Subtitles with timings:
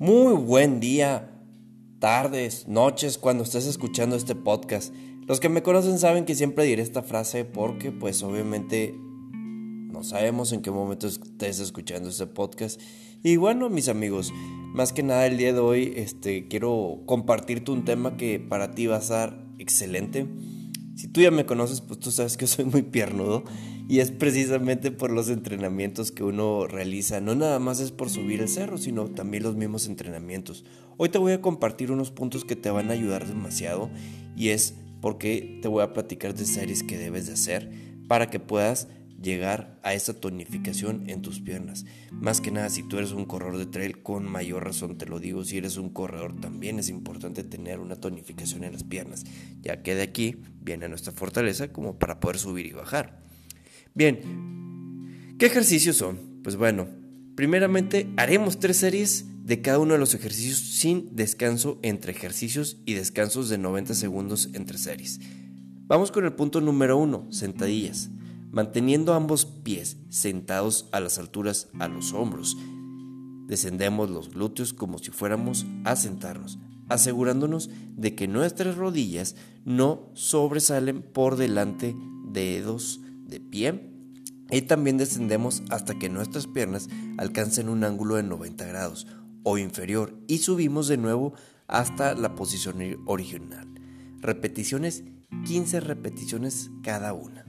[0.00, 1.30] Muy buen día,
[1.98, 4.94] tardes, noches cuando estés escuchando este podcast.
[5.26, 10.54] Los que me conocen saben que siempre diré esta frase porque pues obviamente no sabemos
[10.54, 12.80] en qué momento estés escuchando este podcast.
[13.22, 14.32] Y bueno, mis amigos,
[14.72, 18.86] más que nada el día de hoy este, quiero compartirte un tema que para ti
[18.86, 20.26] va a ser excelente.
[20.96, 23.44] Si tú ya me conoces, pues tú sabes que soy muy piernudo
[23.90, 27.20] y es precisamente por los entrenamientos que uno realiza.
[27.20, 30.64] No nada más es por subir el cerro, sino también los mismos entrenamientos.
[30.96, 33.90] Hoy te voy a compartir unos puntos que te van a ayudar demasiado
[34.36, 37.68] y es porque te voy a platicar de series que debes de hacer
[38.06, 38.86] para que puedas
[39.20, 41.84] llegar a esa tonificación en tus piernas.
[42.12, 45.18] Más que nada, si tú eres un corredor de trail, con mayor razón te lo
[45.18, 49.24] digo, si eres un corredor también es importante tener una tonificación en las piernas,
[49.62, 53.28] ya que de aquí viene nuestra fortaleza como para poder subir y bajar.
[53.94, 56.40] Bien, ¿qué ejercicios son?
[56.42, 56.88] Pues bueno,
[57.34, 62.94] primeramente haremos tres series de cada uno de los ejercicios sin descanso entre ejercicios y
[62.94, 65.20] descansos de 90 segundos entre series.
[65.86, 68.10] Vamos con el punto número uno, sentadillas
[68.50, 72.56] manteniendo ambos pies sentados a las alturas a los hombros.
[73.46, 81.02] Descendemos los glúteos como si fuéramos a sentarnos, asegurándonos de que nuestras rodillas no sobresalen
[81.02, 81.94] por delante
[82.32, 83.00] de dedos
[83.30, 83.90] de pie.
[84.50, 89.06] Y también descendemos hasta que nuestras piernas alcancen un ángulo de 90 grados
[89.44, 91.34] o inferior y subimos de nuevo
[91.68, 93.68] hasta la posición original.
[94.18, 95.04] Repeticiones,
[95.46, 97.46] 15 repeticiones cada una.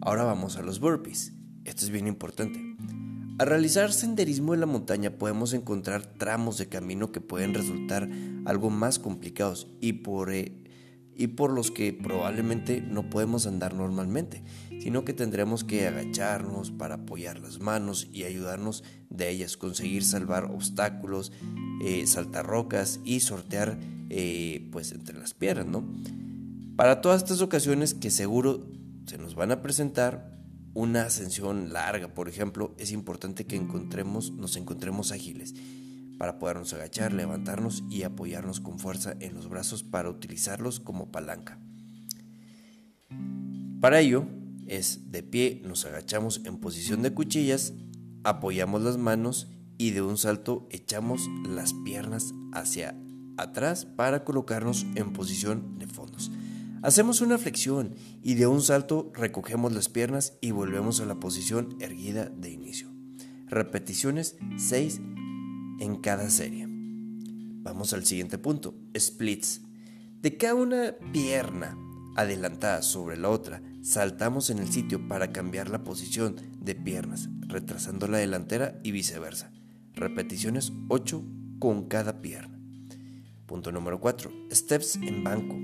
[0.00, 1.32] Ahora vamos a los burpees.
[1.64, 2.60] Esto es bien importante.
[3.38, 8.08] Al realizar senderismo en la montaña podemos encontrar tramos de camino que pueden resultar
[8.44, 10.52] algo más complicados y por, eh,
[11.16, 14.44] y por los que probablemente no podemos andar normalmente,
[14.82, 20.46] sino que tendremos que agacharnos para apoyar las manos y ayudarnos de ellas, conseguir salvar
[20.46, 21.30] obstáculos,
[21.84, 23.78] eh, saltar rocas y sortear
[24.10, 25.88] eh, pues entre las piedras, ¿no?
[26.74, 28.66] Para todas estas ocasiones que seguro
[29.06, 30.36] se nos van a presentar
[30.74, 35.54] una ascensión larga, por ejemplo, es importante que encontremos, nos encontremos ágiles
[36.18, 41.60] para podernos agachar, levantarnos y apoyarnos con fuerza en los brazos para utilizarlos como palanca.
[43.80, 44.26] Para ello
[44.78, 47.74] es de pie, nos agachamos en posición de cuchillas,
[48.24, 52.96] apoyamos las manos y de un salto echamos las piernas hacia
[53.36, 56.30] atrás para colocarnos en posición de fondos.
[56.80, 61.76] Hacemos una flexión y de un salto recogemos las piernas y volvemos a la posición
[61.80, 62.88] erguida de inicio.
[63.48, 65.00] Repeticiones 6
[65.80, 66.66] en cada serie.
[66.68, 69.60] Vamos al siguiente punto, splits.
[70.22, 71.76] De cada una pierna
[72.16, 78.06] adelantada sobre la otra, saltamos en el sitio para cambiar la posición de piernas, retrasando
[78.06, 79.52] la delantera y viceversa.
[79.94, 81.22] Repeticiones 8
[81.58, 82.58] con cada pierna.
[83.46, 84.30] Punto número 4.
[84.52, 85.56] Steps en banco.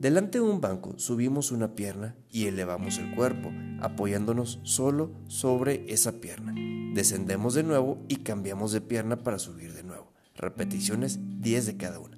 [0.00, 6.20] Delante de un banco subimos una pierna y elevamos el cuerpo, apoyándonos solo sobre esa
[6.20, 6.54] pierna.
[6.94, 10.12] Descendemos de nuevo y cambiamos de pierna para subir de nuevo.
[10.34, 12.16] Repeticiones 10 de cada una.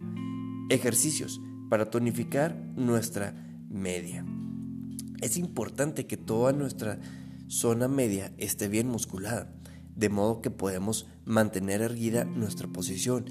[0.71, 3.35] Ejercicios para tonificar nuestra
[3.69, 4.25] media.
[5.21, 6.99] Es importante que toda nuestra
[7.49, 9.53] zona media esté bien musculada,
[9.95, 13.27] de modo que podemos mantener erguida nuestra posición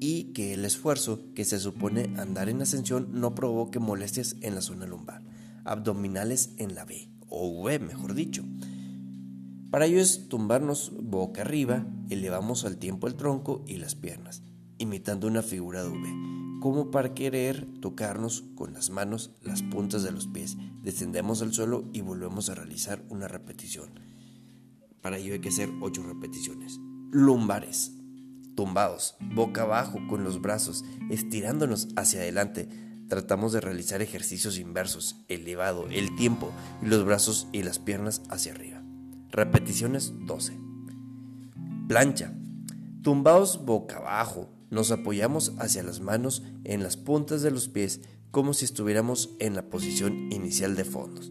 [0.00, 4.60] y que el esfuerzo que se supone andar en ascensión no provoque molestias en la
[4.60, 5.22] zona lumbar,
[5.64, 8.44] abdominales en la B, o V mejor dicho.
[9.70, 14.42] Para ello es tumbarnos boca arriba, elevamos al tiempo el tronco y las piernas,
[14.78, 20.12] imitando una figura de V, como para querer tocarnos con las manos las puntas de
[20.12, 20.56] los pies.
[20.80, 23.90] Descendemos al suelo y volvemos a realizar una repetición.
[25.02, 26.80] Para ello hay que hacer 8 repeticiones.
[27.10, 27.92] Lumbares
[28.54, 32.70] tumbados, boca abajo, con los brazos, estirándonos hacia adelante.
[33.10, 36.50] Tratamos de realizar ejercicios inversos, elevado, el tiempo
[36.80, 38.82] y los brazos y las piernas hacia arriba.
[39.28, 40.58] Repeticiones 12.
[41.88, 42.32] Plancha.
[43.02, 48.00] Tumbados boca abajo, nos apoyamos hacia las manos en las puntas de los pies
[48.30, 51.30] como si estuviéramos en la posición inicial de fondos.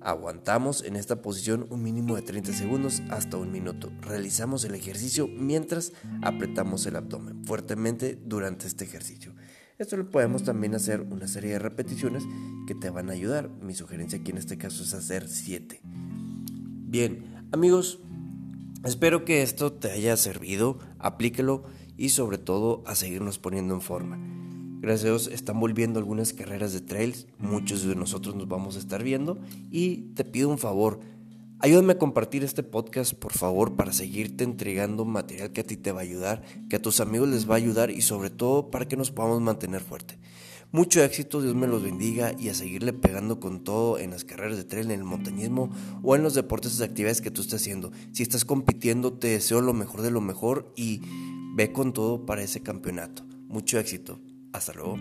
[0.00, 3.92] Aguantamos en esta posición un mínimo de 30 segundos hasta un minuto.
[4.00, 5.92] Realizamos el ejercicio mientras
[6.22, 9.34] apretamos el abdomen fuertemente durante este ejercicio.
[9.78, 12.24] Esto lo podemos también hacer una serie de repeticiones
[12.66, 13.50] que te van a ayudar.
[13.60, 15.82] Mi sugerencia aquí en este caso es hacer 7.
[15.84, 18.00] Bien, amigos,
[18.84, 20.78] espero que esto te haya servido.
[20.98, 21.64] Aplíquelo
[22.00, 24.18] y sobre todo a seguirnos poniendo en forma.
[24.80, 28.78] Gracias a Dios están volviendo algunas carreras de trails, muchos de nosotros nos vamos a
[28.78, 29.38] estar viendo
[29.70, 30.98] y te pido un favor,
[31.62, 35.92] Ayúdame a compartir este podcast, por favor, para seguirte entregando material que a ti te
[35.92, 38.88] va a ayudar, que a tus amigos les va a ayudar y sobre todo para
[38.88, 40.16] que nos podamos mantener fuerte.
[40.72, 44.56] Mucho éxito, Dios me los bendiga y a seguirle pegando con todo en las carreras
[44.56, 45.68] de tren, en el montañismo
[46.02, 47.92] o en los deportes y actividades que tú estés haciendo.
[48.12, 51.02] Si estás compitiendo, te deseo lo mejor de lo mejor y
[51.54, 53.24] ve con todo para ese campeonato.
[53.48, 54.20] Mucho éxito.
[54.52, 54.96] Hasta luego.